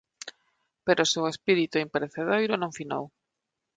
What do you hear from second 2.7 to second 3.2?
finou.